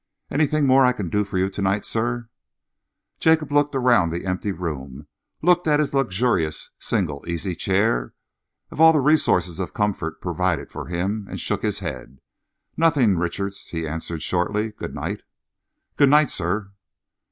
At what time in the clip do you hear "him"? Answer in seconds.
10.87-11.27